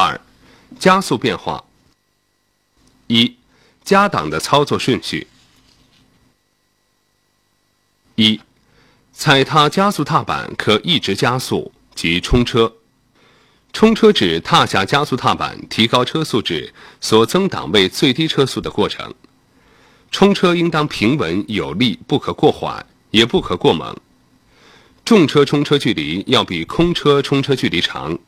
[0.00, 0.18] 二、
[0.78, 1.62] 加速变化。
[3.06, 3.36] 一、
[3.84, 5.26] 加档的操作顺序。
[8.14, 8.40] 一、
[9.12, 12.72] 踩踏加速踏板可一直加速及冲车。
[13.74, 16.72] 冲车指踏下加速踏板提高车速至
[17.02, 19.14] 所增档位最低车速的过程。
[20.10, 23.94] 冲车应当平稳有力，不可过缓，也不可过猛。
[25.04, 28.18] 重车冲车距离要比空车冲车距离长，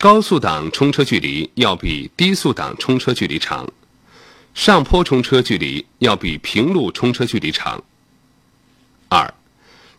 [0.00, 3.70] 高速档冲车距离要比低速档冲车距离长，
[4.54, 7.84] 上坡冲车距离要比平路冲车距离长。
[9.10, 9.34] 二，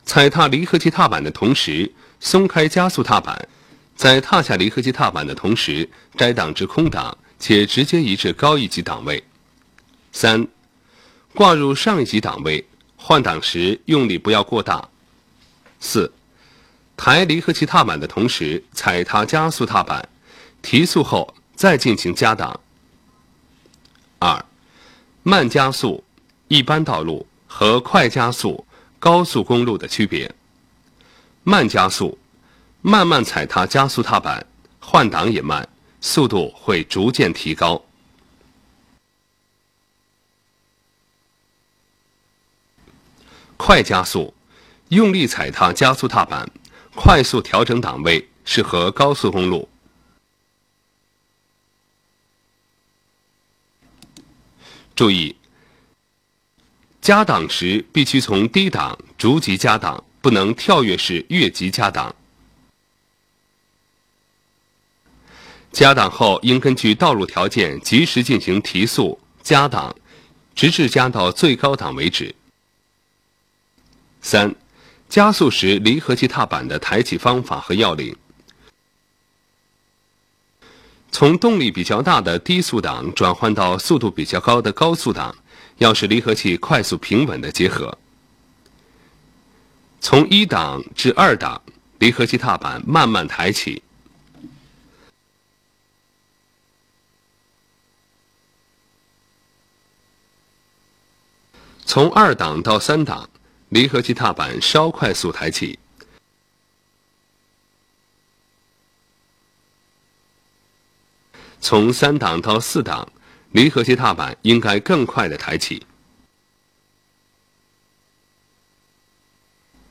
[0.03, 3.47] 踩踏离合器踏板的同时松开加速踏板，
[3.95, 5.87] 在踏下离合器踏板的同时
[6.17, 9.23] 摘档至空档，且直接移至高一级档位。
[10.11, 10.47] 三。
[11.35, 12.65] 挂入上一级档位，
[12.95, 14.89] 换挡时用力不要过大。
[15.79, 16.11] 四，
[17.03, 20.07] 抬离合器踏板的同时踩踏加速踏板，
[20.61, 22.59] 提速后再进行加档。
[24.19, 24.45] 二，
[25.23, 26.03] 慢加速，
[26.47, 28.67] 一般道路和快加速，
[28.99, 30.31] 高速公路的区别。
[31.43, 32.19] 慢加速，
[32.83, 34.45] 慢慢踩踏加速踏板，
[34.79, 35.67] 换挡也慢，
[36.01, 37.83] 速度会逐渐提高。
[43.57, 44.35] 快加速，
[44.89, 46.47] 用力踩踏加速踏板，
[46.93, 49.67] 快速调整档位，适合高速公路。
[54.93, 55.35] 注意，
[57.01, 62.15] 加档时必须从低档逐级加档，不能跳跃式越级加档。
[65.71, 69.95] 加档后应根据道路条件及时进行提速加档，
[70.53, 72.35] 直至加到最高档为止。
[74.21, 74.53] 三、
[75.11, 78.15] 加速时离合器踏板的抬起方法和要领。
[81.11, 85.35] 从动力比较大的低速档转换到速度比较高的高速档，
[85.79, 87.97] 要使离合器快速平稳的结合。
[89.99, 91.61] 从一档至二档，
[91.99, 93.83] 离合器踏板慢慢抬起。
[101.85, 103.27] 从二档到三档。
[103.71, 105.79] 离合器踏板稍快速抬起，
[111.61, 113.09] 从三档到四档，
[113.53, 115.85] 离合器踏板应该更快的抬起。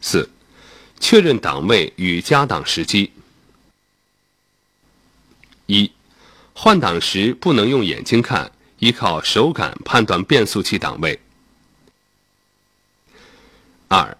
[0.02, 0.28] 四、
[0.98, 3.10] 确认档位与加档时机。
[5.64, 5.90] 一、
[6.52, 11.18] 换挡时不能用眼睛看，依靠手感判断变速器档位。
[13.92, 14.16] 二，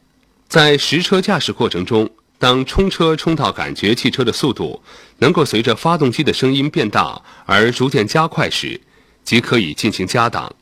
[0.49, 2.11] 在实车驾驶过程中，
[2.41, 4.83] 当冲车冲到感觉汽车的速度
[5.19, 8.81] 能够随着发动机的声音变大而逐渐加快时，
[9.23, 10.53] 即可以进行加档。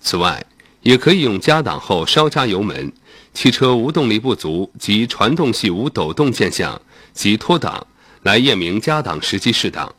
[0.00, 0.44] 此外，
[0.80, 2.92] 也可以用加档后稍加油门，
[3.32, 6.82] 汽车无动力不足及传动系无抖动现象
[7.12, 7.86] 及脱档，
[8.24, 9.94] 来验明加档时机适当。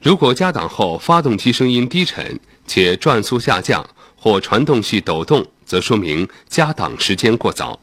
[0.00, 2.38] 如果加档后发动机声音低沉
[2.68, 3.84] 且转速下降
[4.18, 7.80] 或传动系抖动，则说明加档时间过早。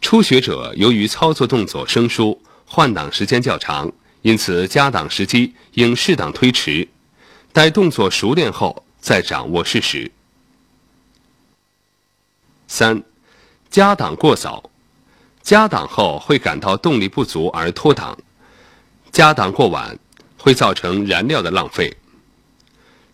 [0.00, 3.90] 初学者由于操作动作生疏，换挡时间较长，
[4.22, 6.86] 因此加档时机应适当推迟，
[7.52, 10.10] 待动作熟练后再掌握事实。
[12.68, 13.02] 三，
[13.70, 14.70] 加档过早，
[15.42, 18.16] 加档后会感到动力不足而脱档；
[19.10, 19.98] 加档过晚
[20.38, 21.96] 会造成燃料的浪费。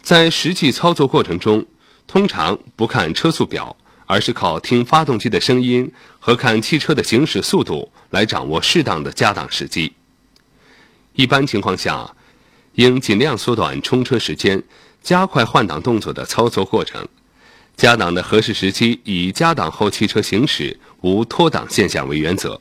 [0.03, 1.67] 在实际操作过程中。
[2.07, 5.89] 通常不看车速表，而是靠听发动机的声音
[6.19, 9.93] 和看汽车的行驶速度来掌握适当的加档时机。
[11.13, 12.13] 一般情况下，
[12.75, 14.61] 应尽量缩短冲车时间，
[15.05, 17.07] 加快换挡动作的操作过程。
[17.77, 22.61] 加档的合适时机以加档后汽车行驶无脱档现象为原则。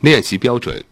[0.00, 0.84] 练习标准：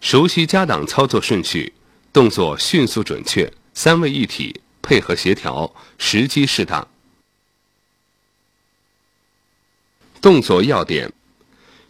[0.00, 1.72] 熟悉加档操作顺序。
[2.10, 6.88] 动作迅速准确，三位一体，配合协调，时机适当。
[10.20, 11.12] 动作要点：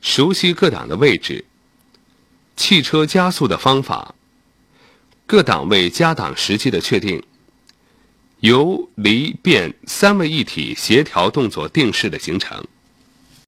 [0.02, 1.46] 熟悉各档的位置，
[2.56, 4.14] 汽车加速的方法，
[5.25, 7.22] 各档位加档时机的确定，
[8.40, 12.66] 由离变三位一体协调动作定式的形成。